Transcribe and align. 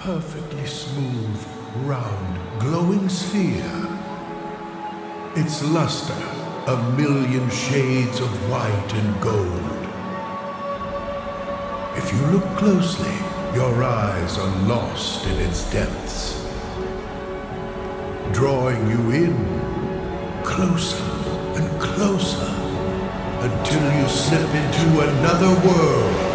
perfectly 0.00 0.66
smooth, 0.66 1.46
round, 1.84 2.60
glowing 2.60 3.08
sphere. 3.08 3.88
Its 5.34 5.62
luster, 5.64 6.14
a 6.66 6.76
million 6.96 7.48
shades 7.50 8.20
of 8.20 8.50
white 8.50 8.92
and 8.94 9.20
gold. 9.20 9.76
If 11.96 12.12
you 12.12 12.26
look 12.26 12.44
closely, 12.56 13.16
your 13.54 13.82
eyes 13.82 14.38
are 14.38 14.56
lost 14.66 15.26
in 15.26 15.38
its 15.38 15.70
depths, 15.72 16.46
drawing 18.32 18.88
you 18.90 19.10
in 19.10 19.34
closer 20.44 21.02
and 21.56 21.80
closer 21.80 22.52
until 23.40 23.84
you 23.98 24.08
step 24.08 24.48
into 24.54 25.00
another 25.00 25.68
world. 25.68 26.25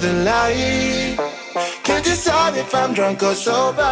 The 0.00 0.12
light. 0.24 1.16
Can't 1.84 2.04
decide 2.04 2.56
if 2.56 2.74
I'm 2.74 2.94
drunk 2.94 3.22
or 3.22 3.34
sober. 3.34 3.82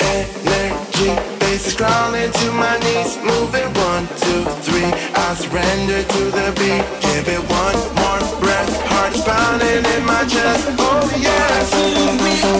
Energy 0.00 1.10
bases 1.40 1.74
crawling 1.74 2.30
to 2.30 2.52
my 2.52 2.78
knees, 2.78 3.18
moving 3.18 3.70
one, 3.88 4.06
two, 4.22 4.44
three. 4.62 4.90
I 5.24 5.34
surrender 5.34 6.02
to 6.02 6.22
the 6.38 6.48
beat. 6.58 6.84
Give 7.02 7.26
it 7.36 7.42
one 7.50 7.78
more 7.98 8.22
breath, 8.40 8.70
heart 8.86 9.14
is 9.14 9.22
pounding 9.22 9.84
in 9.94 10.04
my 10.04 10.24
chest. 10.24 10.68
Oh 10.78 11.10
yes, 11.18 11.66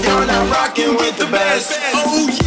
you're 0.05 0.27
not 0.27 0.51
rocking 0.51 0.97
with 0.97 1.17
the 1.17 1.27
best. 1.27 1.79
Oh 1.95 2.27
yes. 2.29 2.40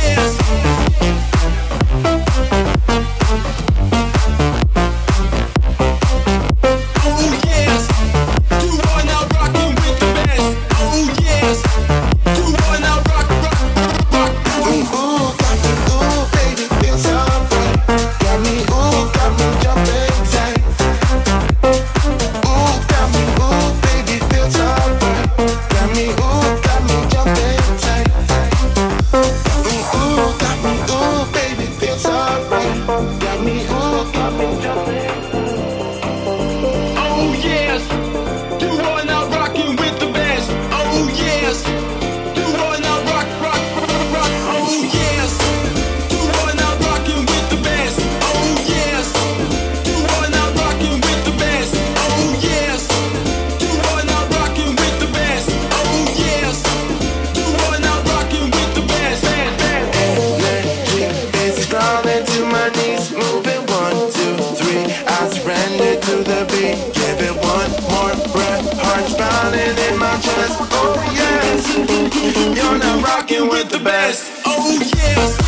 with 73.41 73.69
the 73.69 73.79
best. 73.79 74.31
Oh 74.45 74.79
yeah. 74.95 75.42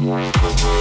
muerto. 0.00 0.79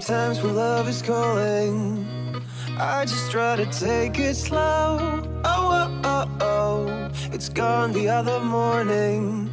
Sometimes 0.00 0.40
when 0.42 0.54
love 0.54 0.88
is 0.88 1.02
calling, 1.02 2.06
I 2.78 3.04
just 3.04 3.32
try 3.32 3.56
to 3.56 3.66
take 3.66 4.16
it 4.20 4.36
slow. 4.36 5.24
Oh, 5.44 6.00
oh, 6.00 6.00
oh, 6.04 6.36
oh, 6.40 7.10
it's 7.32 7.48
gone 7.48 7.92
the 7.92 8.08
other 8.08 8.38
morning. 8.38 9.50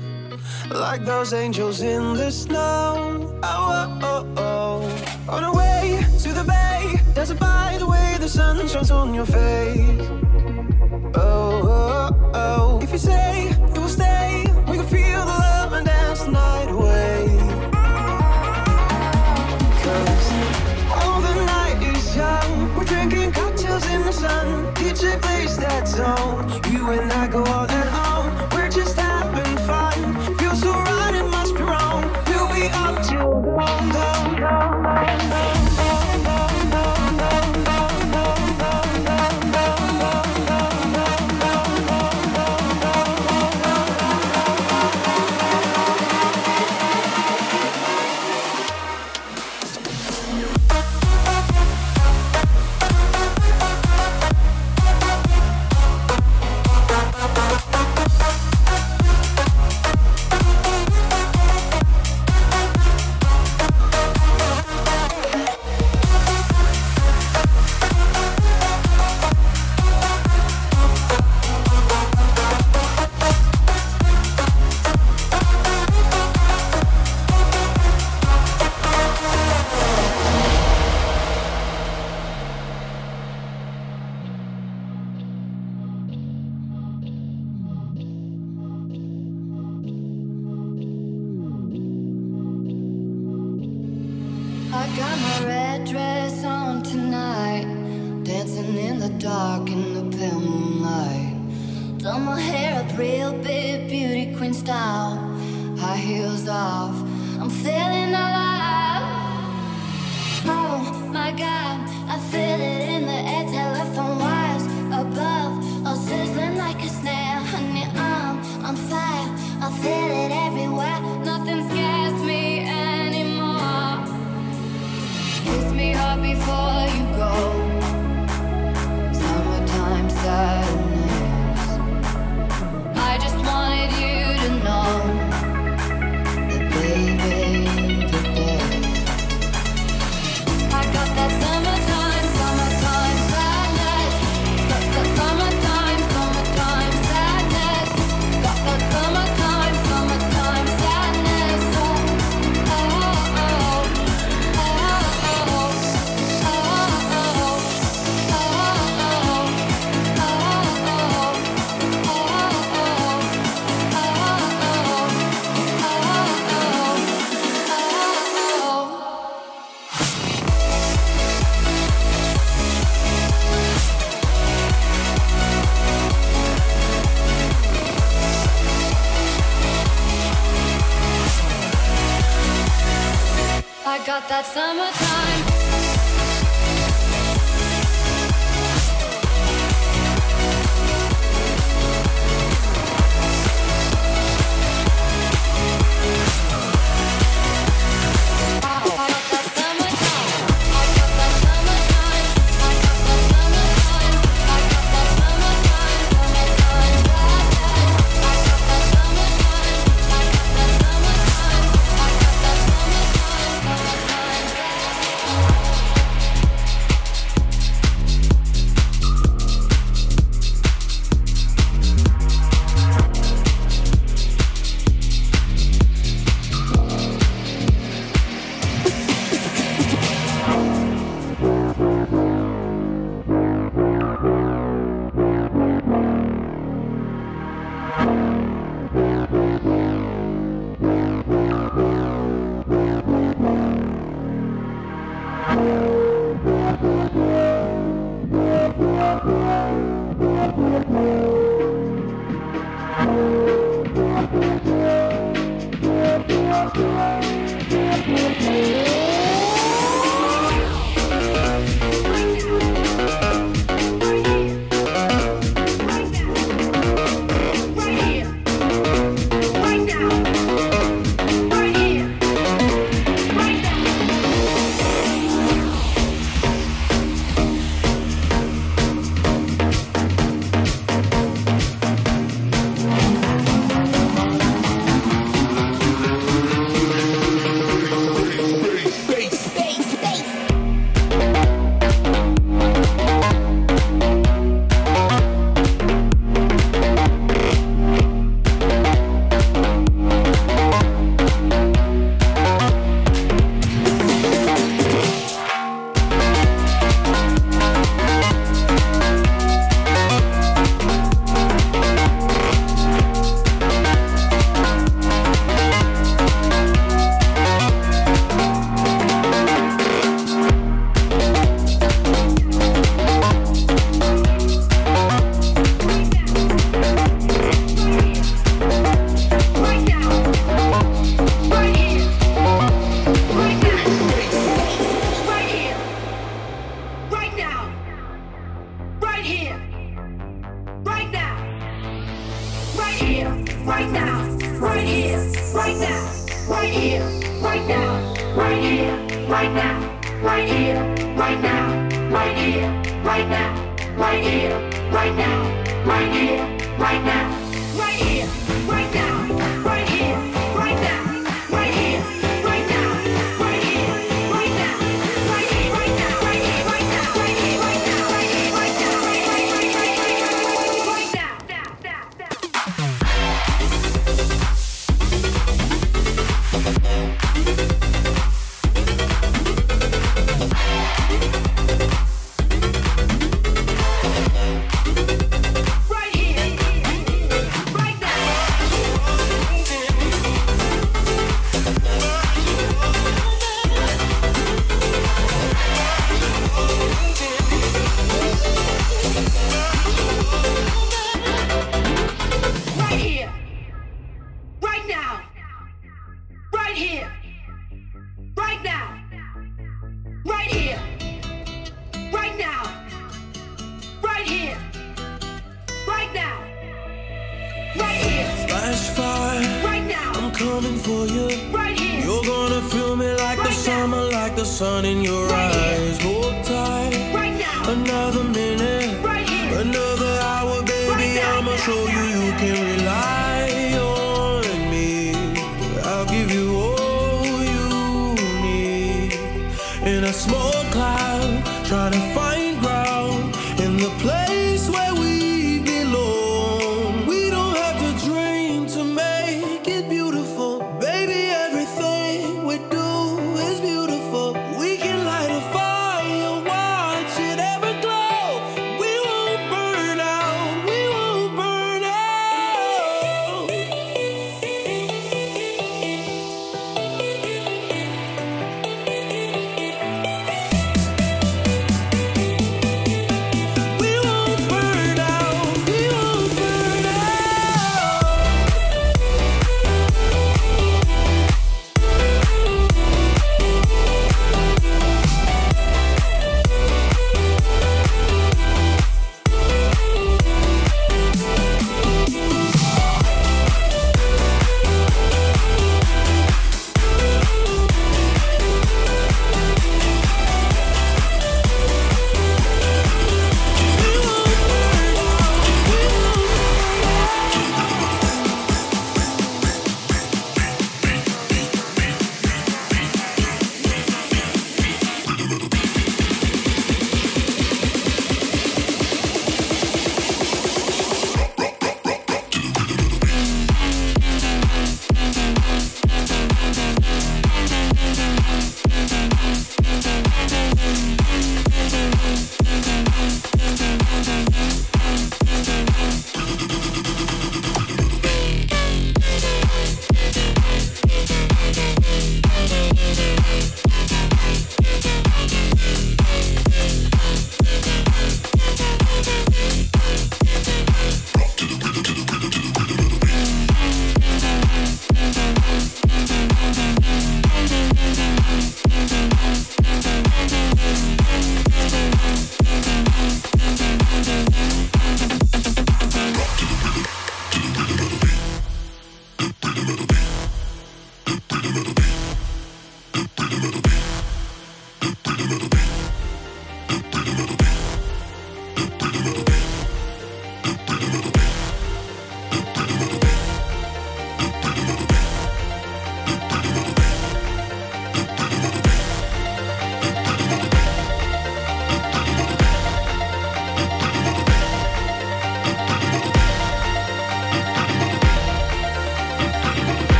Like 0.69 1.03
those 1.03 1.34
angels 1.34 1.81
in 1.81 2.13
the 2.13 2.29
snow. 2.29 3.39
Oh, 3.41 3.97
oh, 4.03 4.34
oh, 4.38 4.88
oh. 5.27 5.36
On 5.36 5.43
our 5.43 5.55
way 5.55 6.05
to 6.19 6.31
the 6.31 6.43
bay, 6.43 7.01
there's 7.15 7.31
a 7.31 7.36
by 7.36 7.77
the 7.79 7.88
way 7.88 8.15
the 8.19 8.29
sun 8.29 8.67
shines 8.67 8.91
on 8.91 9.15
your 9.15 9.25
face. 9.25 10.08
Oh, 11.15 11.63
oh, 11.65 12.31
oh. 12.36 12.79
If 12.84 12.91
you 12.91 12.99
say 12.99 13.54
sun. 24.25 24.73
DJ 24.75 25.21
plays 25.21 25.57
that 25.57 25.88
song. 25.88 26.49
You 26.71 26.89
and 26.91 27.11
I 27.11 27.27
go 27.27 27.43
all 27.43 27.67
night 27.67 28.04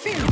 Fear. 0.00 0.29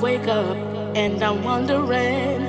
Wake 0.00 0.28
up 0.28 0.56
and 0.96 1.22
I'm 1.22 1.44
wondering 1.44 2.40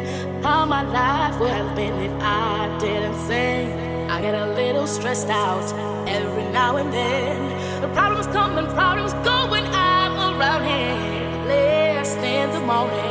how 0.42 0.66
my 0.66 0.84
life 0.84 1.38
would 1.42 1.52
have 1.52 1.76
been 1.76 1.94
if 2.00 2.12
I 2.22 2.78
didn't 2.80 3.16
sing, 3.28 4.10
I 4.10 4.22
get 4.22 4.36
a 4.36 4.54
little 4.54 4.88
stressed 4.88 5.28
out 5.28 5.68
every 6.08 6.44
now 6.52 6.78
and 6.78 6.94
then. 6.94 7.82
The 7.82 7.90
problems 7.90 8.28
come 8.28 8.58
and 8.58 8.68
problems 8.70 9.14
go 9.26 9.50
when 9.52 9.66
I'm 9.66 10.14
around 10.40 10.64
here. 10.64 11.44
Blessed 11.44 12.20
in 12.20 12.52
the 12.52 12.62
morning, 12.62 13.11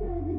And 0.00 0.38